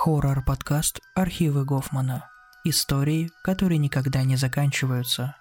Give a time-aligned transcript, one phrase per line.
[0.00, 2.30] Хоррор-подкаст «Архивы Гофмана».
[2.62, 5.34] Истории, которые никогда не заканчиваются.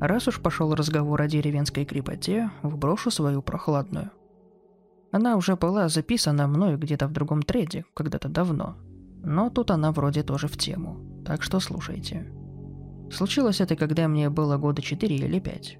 [0.00, 4.10] Раз уж пошел разговор о деревенской крепоте, вброшу свою прохладную.
[5.12, 8.76] Она уже была записана мною где-то в другом треде, когда-то давно.
[9.22, 12.26] Но тут она вроде тоже в тему, так что слушайте.
[13.12, 15.78] Случилось это, когда мне было года четыре или пять.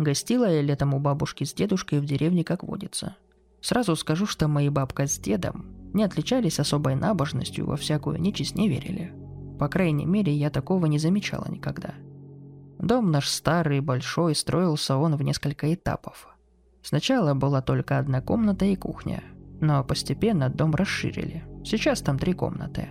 [0.00, 3.16] Гостила я летом у бабушки с дедушкой в деревне, как водится.
[3.60, 8.70] Сразу скажу, что мои бабка с дедом не отличались особой набожностью, во всякую нечисть не
[8.70, 9.12] верили.
[9.58, 11.92] По крайней мере, я такого не замечала никогда.
[12.78, 16.34] Дом наш старый, большой, строился он в несколько этапов.
[16.82, 19.22] Сначала была только одна комната и кухня,
[19.60, 21.44] но постепенно дом расширили.
[21.62, 22.88] Сейчас там три комнаты.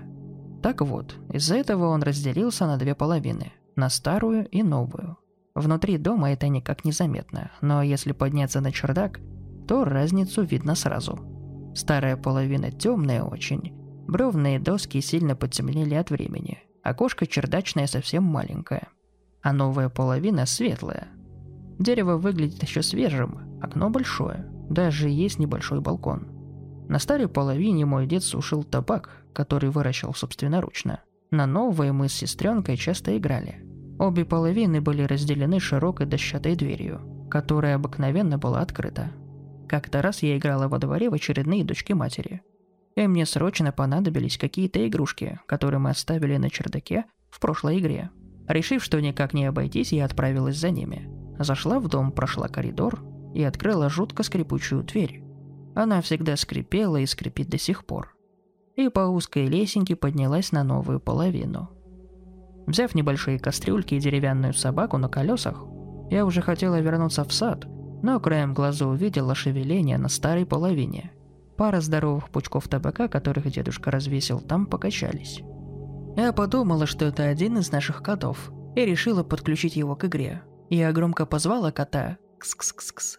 [0.61, 5.17] Так вот, из-за этого он разделился на две половины, на старую и новую–
[5.55, 9.19] Внутри дома это никак не заметно, но если подняться на чердак,
[9.67, 11.19] то разницу видно сразу.
[11.75, 13.73] Старая половина темная очень,
[14.07, 18.87] бревные доски сильно потемнели от времени, окошко чердачное совсем маленькое,
[19.41, 21.07] а новая половина светлая.
[21.77, 26.27] Дерево выглядит еще свежим, окно большое, даже есть небольшой балкон.
[26.87, 31.01] На старой половине мой дед сушил табак, который выращивал собственноручно.
[31.31, 33.63] На новой мы с сестренкой часто играли–
[33.99, 39.11] Обе половины были разделены широкой дощатой дверью, которая обыкновенно была открыта.
[39.67, 42.41] Как-то раз я играла во дворе в очередные дочки матери.
[42.95, 48.09] И мне срочно понадобились какие-то игрушки, которые мы оставили на чердаке в прошлой игре.
[48.47, 51.09] Решив, что никак не обойтись, я отправилась за ними.
[51.37, 53.03] Зашла в дом, прошла коридор
[53.35, 55.21] и открыла жутко скрипучую дверь.
[55.75, 58.15] Она всегда скрипела и скрипит до сих пор.
[58.77, 61.69] И по узкой лесенке поднялась на новую половину–
[62.69, 65.65] Взяв небольшие кастрюльки и деревянную собаку на колесах,
[66.11, 67.65] я уже хотела вернуться в сад,
[68.03, 71.11] но краем глаза увидела шевеление на старой половине.
[71.57, 75.41] Пара здоровых пучков табака, которых дедушка развесил, там покачались.
[76.15, 80.43] Я подумала, что это один из наших котов, и решила подключить его к игре.
[80.69, 83.17] Я громко позвала кота «кс-кс-кс-кс»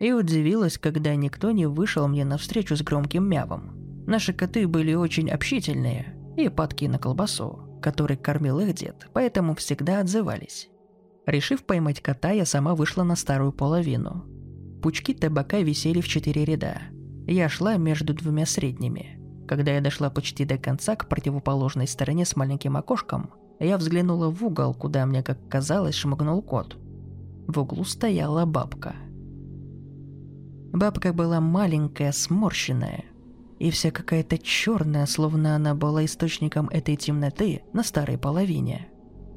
[0.00, 3.70] и удивилась, когда никто не вышел мне навстречу с громким мявом.
[4.08, 10.00] Наши коты были очень общительные и падки на колбасу который кормил их дед, поэтому всегда
[10.00, 10.68] отзывались.
[11.26, 14.24] Решив поймать кота, я сама вышла на старую половину.
[14.82, 16.78] Пучки табака висели в четыре ряда.
[17.26, 19.20] Я шла между двумя средними.
[19.46, 24.44] Когда я дошла почти до конца к противоположной стороне с маленьким окошком, я взглянула в
[24.44, 26.76] угол, куда мне, как казалось, шмыгнул кот.
[27.46, 28.94] В углу стояла бабка.
[30.72, 33.04] Бабка была маленькая, сморщенная,
[33.60, 38.88] и вся какая-то черная, словно она была источником этой темноты на старой половине.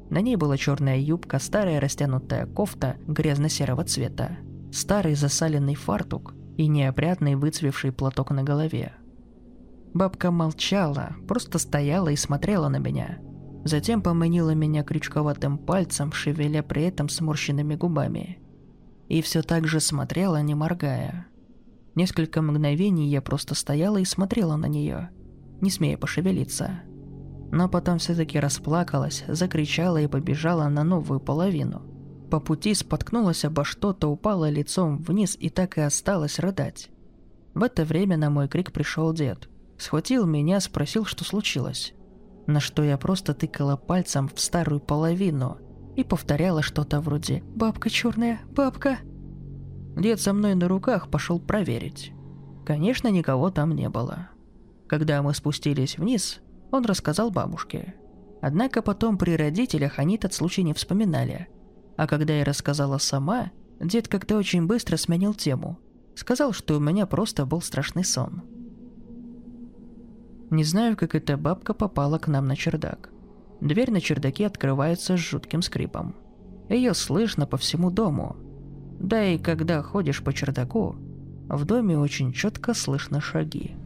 [0.08, 4.38] На ней была черная юбка, старая растянутая кофта грязно-серого цвета,
[4.72, 8.94] старый засаленный фартук и неопрятный выцвевший платок на голове.
[9.92, 13.18] Бабка молчала, просто стояла и смотрела на меня.
[13.64, 18.38] Затем поманила меня крючковатым пальцем, шевеля при этом сморщенными губами.
[19.08, 21.26] И все так же смотрела, не моргая–
[21.94, 25.10] Несколько мгновений я просто стояла и смотрела на нее,
[25.60, 26.80] не смея пошевелиться.
[27.52, 31.82] Но потом все-таки расплакалась, закричала и побежала на новую половину.
[32.30, 36.90] По пути споткнулась обо что-то, упала лицом вниз и так и осталась рыдать.
[37.54, 39.48] В это время на мой крик пришел дед.
[39.78, 41.94] Схватил меня, спросил, что случилось.
[42.46, 45.58] На что я просто тыкала пальцем в старую половину
[45.94, 48.98] и повторяла что-то вроде «Бабка черная, бабка!»
[49.96, 52.12] Дед со мной на руках пошел проверить.
[52.66, 54.28] Конечно, никого там не было.
[54.88, 56.40] Когда мы спустились вниз,
[56.70, 57.94] он рассказал бабушке.
[58.40, 61.48] Однако потом при родителях они этот случай не вспоминали.
[61.96, 65.78] А когда я рассказала сама, дед как-то очень быстро сменил тему.
[66.14, 68.42] Сказал, что у меня просто был страшный сон.
[70.50, 73.10] Не знаю, как эта бабка попала к нам на чердак.
[73.60, 76.14] Дверь на чердаке открывается с жутким скрипом.
[76.68, 78.36] Ее слышно по всему дому,
[78.98, 80.96] да и когда ходишь по чердаку,
[81.48, 83.76] в доме очень четко слышно шаги.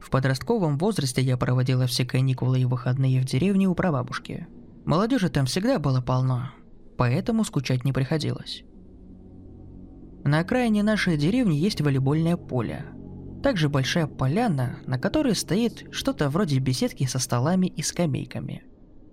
[0.00, 4.46] В подростковом возрасте я проводила все каникулы и выходные в деревне у прабабушки.
[4.86, 6.50] Молодежи там всегда было полно,
[6.96, 8.64] поэтому скучать не приходилось.
[10.24, 12.86] На окраине нашей деревни есть волейбольное поле–
[13.42, 18.64] также большая поляна, на которой стоит что-то вроде беседки со столами и скамейками.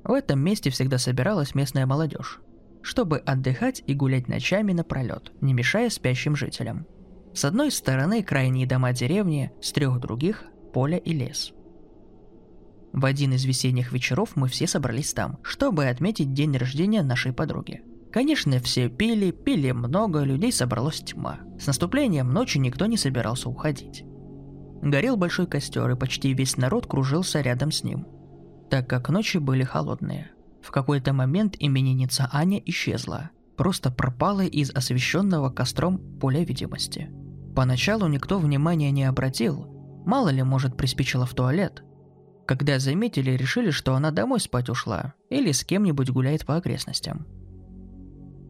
[0.03, 2.39] В этом месте всегда собиралась местная молодежь,
[2.81, 6.85] чтобы отдыхать и гулять ночами напролет, не мешая спящим жителям.
[7.33, 10.43] С одной стороны крайние дома деревни, с трех других–
[10.73, 11.53] поле и лес.
[12.93, 17.81] В один из весенних вечеров мы все собрались там, чтобы отметить день рождения нашей подруги.
[18.11, 21.39] Конечно, все пили, пили много, людей собралась тьма.
[21.59, 24.05] С наступлением ночи никто не собирался уходить.
[24.81, 28.07] Горел большой костер, и почти весь народ кружился рядом с ним,
[28.69, 30.31] так как ночи были холодные.
[30.61, 37.09] В какой-то момент именинница Аня исчезла, просто пропала из освещенного костром поля видимости.
[37.55, 39.67] Поначалу никто внимания не обратил,
[40.05, 41.83] мало ли, может, приспичила в туалет.
[42.45, 47.25] Когда заметили, решили, что она домой спать ушла или с кем-нибудь гуляет по окрестностям.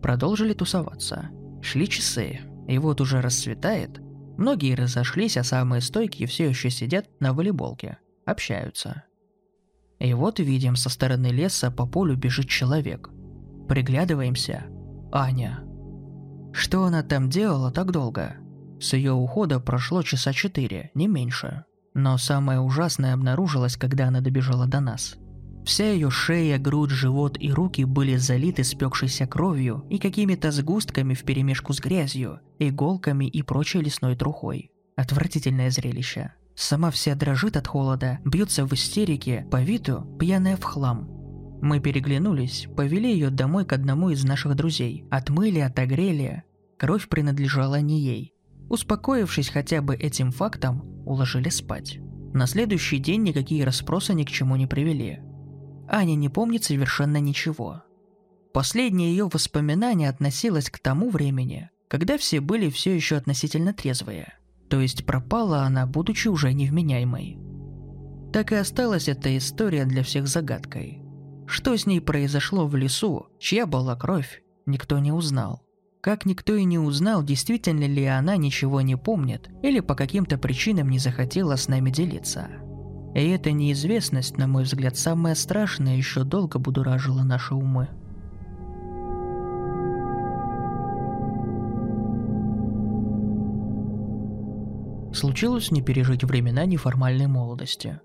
[0.01, 1.29] Продолжили тусоваться.
[1.61, 3.99] Шли часы, и вот уже расцветает,
[4.37, 9.03] Многие разошлись, а самые стойкие все еще сидят на волейболке, общаются.
[9.99, 13.09] И вот видим, со стороны леса по полю бежит человек.
[13.67, 14.65] Приглядываемся.
[15.11, 15.63] Аня.
[16.53, 18.35] Что она там делала так долго?
[18.79, 21.63] С ее ухода прошло часа четыре, не меньше.
[21.93, 25.15] Но самое ужасное обнаружилось, когда она добежала до нас–
[25.65, 31.73] Вся ее шея, грудь, живот и руки были залиты спекшейся кровью и какими-то сгустками вперемешку
[31.73, 34.69] с грязью, иголками и прочей лесной трухой.
[34.95, 36.33] Отвратительное зрелище.
[36.55, 41.09] Сама вся дрожит от холода, бьется в истерике, по виду пьяная в хлам.
[41.63, 45.05] Мы переглянулись, повели ее домой к одному из наших друзей.
[45.09, 46.43] Отмыли, отогрели.
[46.77, 48.33] Кровь принадлежала не ей.
[48.69, 51.97] Успокоившись хотя бы этим фактом, уложили спать.
[52.33, 55.21] На следующий день никакие расспросы ни к чему не привели.
[55.87, 57.83] Аня не помнит совершенно ничего.
[58.53, 64.33] Последнее ее воспоминание относилось к тому времени, когда все были все еще относительно трезвые.
[64.69, 67.37] То есть пропала она, будучи уже невменяемой.
[68.33, 71.01] Так и осталась эта история для всех загадкой.
[71.47, 75.61] Что с ней произошло в лесу, чья была кровь, никто не узнал.
[76.01, 80.89] Как никто и не узнал, действительно ли она ничего не помнит или по каким-то причинам
[80.89, 82.47] не захотела с нами делиться–
[83.15, 87.87] и эта неизвестность, на мой взгляд, самая страшная, еще долго будоражила наши умы.
[95.13, 98.01] Случилось не пережить времена неформальной молодости.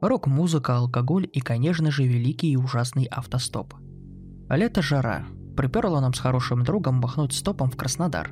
[0.00, 3.74] Рок-музыка, алкоголь и, конечно же, великий и ужасный автостоп.
[4.48, 5.26] Лето жара.
[5.56, 8.30] Приперла нам с хорошим другом махнуть стопом в Краснодар.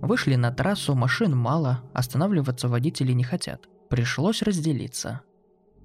[0.00, 3.68] Вышли на трассу, машин мало, останавливаться водители не хотят.
[3.90, 5.22] Пришлось разделиться–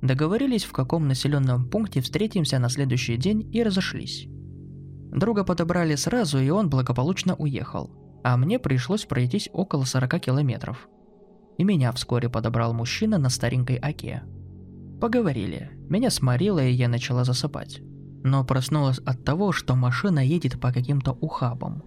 [0.01, 4.27] Договорились, в каком населенном пункте встретимся на следующий день и разошлись.
[5.11, 7.89] Друга подобрали сразу, и он благополучно уехал,
[8.23, 10.87] а мне пришлось пройтись около 40 километров.
[11.57, 14.23] И меня вскоре подобрал мужчина на старенькой оке.
[15.01, 17.81] Поговорили, меня сморило, и я начала засыпать.
[18.23, 21.83] Но проснулась от того, что машина едет по каким-то ухабам.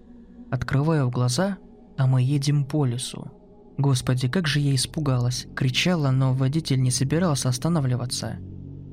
[0.49, 1.57] Открываю глаза,
[1.97, 3.31] а мы едем по лесу.
[3.77, 5.47] Господи, как же я испугалась.
[5.55, 8.37] Кричала, но водитель не собирался останавливаться.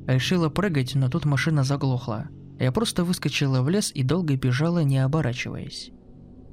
[0.06, 2.28] Решила прыгать, но тут машина заглохла.
[2.58, 5.90] Я просто выскочила в лес и долго бежала, не оборачиваясь.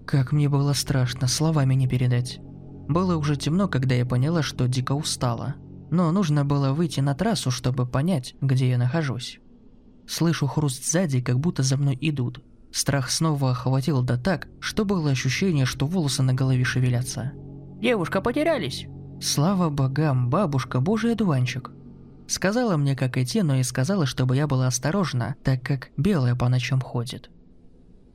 [0.05, 2.39] Как мне было страшно, словами не передать.
[2.87, 5.55] Было уже темно, когда я поняла, что дико устала.
[5.89, 9.39] Но нужно было выйти на трассу, чтобы понять, где я нахожусь.
[10.07, 12.43] Слышу хруст сзади, как будто за мной идут.
[12.71, 17.31] Страх снова охватил да так, что было ощущение, что волосы на голове шевелятся.
[17.79, 18.87] Девушка, потерялись!»
[19.21, 21.71] «Слава богам, бабушка, божий одуванчик!»
[22.27, 26.49] Сказала мне, как идти, но и сказала, чтобы я была осторожна, так как белая по
[26.49, 27.29] ночам ходит.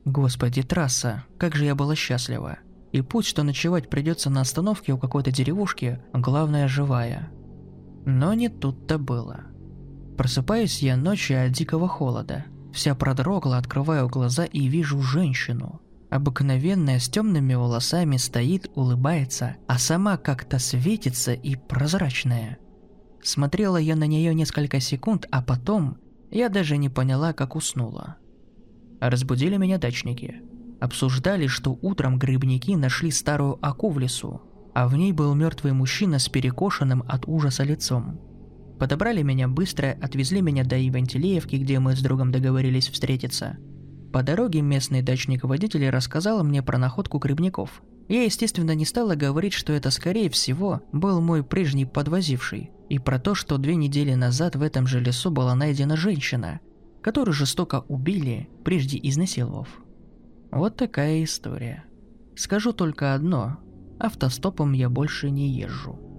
[0.03, 2.57] Господи, трасса, как же я была счастлива.
[2.91, 7.31] И путь, что ночевать придется на остановке у какой-то деревушки, главное живая.
[8.05, 9.41] Но не тут-то было.
[10.17, 12.45] Просыпаюсь я ночью от дикого холода.
[12.73, 15.81] Вся продрогла, открываю глаза и вижу женщину.
[16.11, 22.57] Обыкновенная с темными волосами стоит, улыбается, а сама как-то светится и прозрачная.
[23.23, 25.97] Смотрела я на нее несколько секунд, а потом
[26.29, 28.17] я даже не поняла, как уснула.
[28.99, 30.41] Разбудили меня дачники.
[30.81, 34.41] Обсуждали, что утром грибники нашли старую оку в лесу,
[34.73, 38.19] а в ней был мертвый мужчина с перекошенным от ужаса лицом.
[38.79, 43.57] Подобрали меня быстро, отвезли меня до Ивантилеевки, где мы с другом договорились встретиться–
[44.11, 47.81] по дороге местный дачник-водитель рассказал мне про находку грибников.
[48.07, 53.19] Я, естественно, не стала говорить, что это, скорее всего, был мой прежний подвозивший, и про
[53.19, 56.59] то, что две недели назад в этом же лесу была найдена женщина,
[57.01, 59.69] которую жестоко убили, прежде изнасиловав.
[60.51, 61.85] Вот такая история.
[62.35, 63.59] Скажу только одно–
[63.99, 66.10] автостопом я больше не езжу.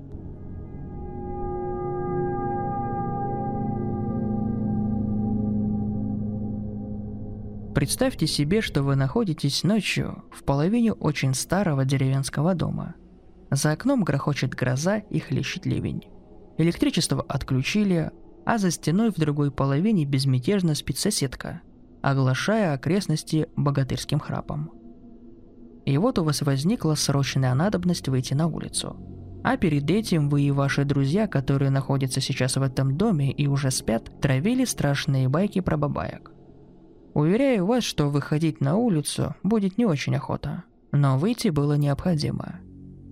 [7.74, 12.94] Представьте себе, что вы находитесь ночью в половине очень старого деревенского дома.
[13.50, 16.06] За окном грохочет гроза и хлещет ливень.
[16.58, 18.10] Электричество отключили,
[18.44, 21.62] а за стеной в другой половине безмятежно спит соседка,
[22.02, 24.70] оглашая окрестности богатырским храпом.
[25.86, 28.96] И вот у вас возникла срочная надобность выйти на улицу.
[29.44, 33.70] А перед этим вы и ваши друзья, которые находятся сейчас в этом доме и уже
[33.70, 36.31] спят, травили страшные байки про бабаек.
[37.14, 42.60] Уверяю вас, что выходить на улицу будет не очень охота, но выйти было необходимо.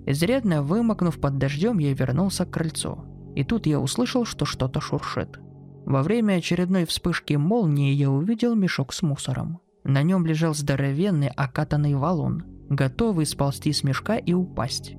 [0.06, 3.04] Изрядно вымокнув под дождем, я вернулся к крыльцу.
[3.36, 5.38] И тут я услышал, что что-то шуршит.
[5.84, 9.60] Во время очередной вспышки молнии я увидел мешок с мусором.
[9.84, 14.94] На нем лежал здоровенный окатанный валун, готовый сползти с мешка и упасть.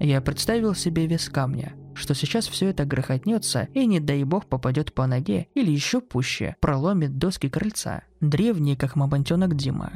[0.00, 4.94] Я представил себе вес камня, что сейчас все это грохотнется и, не дай бог, попадет
[4.94, 9.92] по ноге или еще пуще, проломит доски крыльца, древний, как мамонтенок Дима.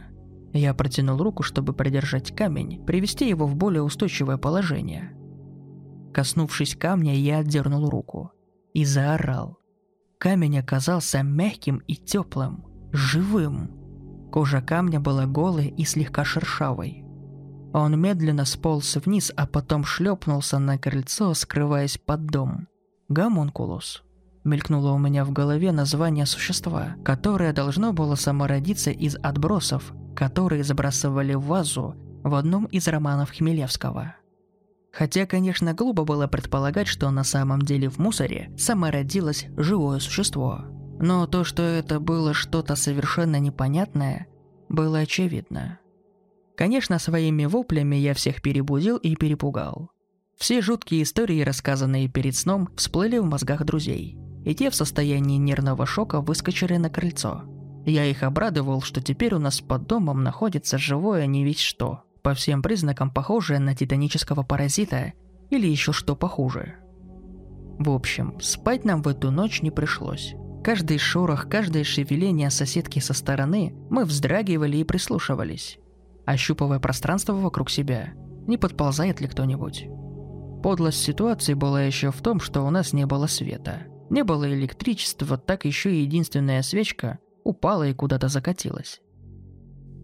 [0.53, 5.13] Я протянул руку, чтобы придержать камень, привести его в более устойчивое положение.
[6.13, 8.33] Коснувшись камня, я отдернул руку
[8.73, 9.59] и заорал.
[10.19, 13.71] Камень оказался мягким и теплым, живым.
[14.33, 17.06] Кожа камня была голой и слегка шершавой.
[17.77, 22.69] Он медленно сполз вниз, а потом шлепнулся на крыльцо, скрываясь под дом.
[23.11, 24.03] Гомункулус.
[24.45, 31.35] Мелькнуло у меня в голове название существа, которое должно было самородиться из отбросов, которые забрасывали
[31.35, 34.15] в вазу в одном из романов Хмелевского.
[34.91, 40.65] Хотя, конечно, глупо было предполагать, что на самом деле в мусоре самородилось живое существо.
[40.99, 44.29] Но то, что это было что-то совершенно непонятное,
[44.71, 45.79] было очевидно.
[46.57, 49.91] Конечно, своими воплями я всех перебудил и перепугал.
[50.39, 54.19] Все жуткие истории, рассказанные перед сном, всплыли в мозгах друзей.
[54.45, 57.43] И те в состоянии нервного шока выскочили на крыльцо.
[57.85, 62.33] Я их обрадовал, что теперь у нас под домом находится живое не ведь что, по
[62.33, 65.13] всем признакам похожее на титанического паразита
[65.51, 66.77] или еще что похуже.
[67.79, 70.35] В общем, спать нам в эту ночь не пришлось.
[70.65, 75.79] Каждый шорох, каждое шевеление соседки со стороны мы вздрагивали и прислушивались
[76.27, 78.13] ощупывая пространство вокруг себя,
[78.47, 79.89] не подползает ли кто-нибудь.
[80.63, 83.85] Подлость ситуации была еще в том, что у нас не было света.
[84.11, 89.01] Не было электричества, так еще и единственная свечка упала и куда-то закатилась.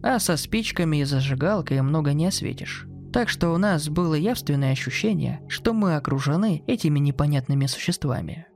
[0.01, 2.87] А со спичками и зажигалкой много не осветишь.
[3.11, 8.47] Так что у нас было явственное ощущение, что мы окружены этими непонятными существами.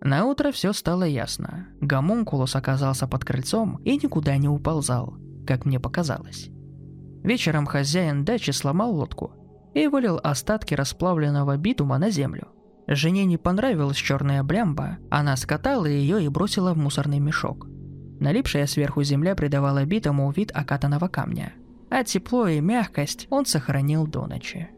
[0.00, 1.68] На утро все стало ясно.
[1.80, 6.50] Гомункулус оказался под крыльцом и никуда не уползал, как мне показалось.
[7.28, 9.32] Вечером хозяин дачи сломал лодку
[9.74, 12.48] и вылил остатки расплавленного битума на землю.
[12.86, 17.66] Жене не понравилась черная блямба, она скатала ее и бросила в мусорный мешок.
[18.18, 21.52] Налипшая сверху земля придавала битому вид окатанного камня,
[21.90, 24.70] а тепло и мягкость он сохранил до ночи.